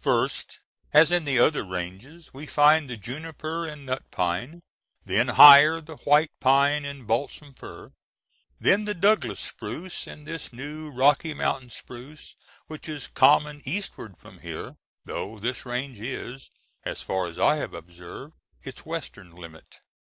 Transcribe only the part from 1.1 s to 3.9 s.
in the other ranges, we find the juniper and